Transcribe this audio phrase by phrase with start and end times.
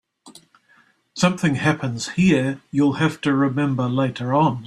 [1.13, 4.59] Something happens here you'll have to remember later on.